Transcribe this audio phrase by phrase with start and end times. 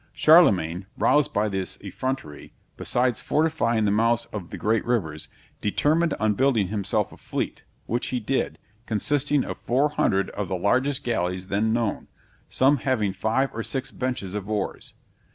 [0.13, 5.29] Charlemagne, roused by this effrontery, besides fortifying the mouths of the great rivers,
[5.61, 11.03] determined on building himself a fleet, which he did, consisting of 400 of the largest
[11.03, 12.07] galleys then known,
[12.49, 14.95] some having five or six benches of oars.